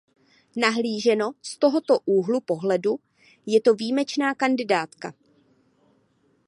Nahlíženo 0.55 1.31
z 1.41 1.57
tohoto 1.57 1.99
úhlu 2.05 2.39
pohledu 2.41 2.99
je 3.45 3.61
to 3.61 3.75
výjimečná 3.75 4.35
kandidátka. 4.35 5.13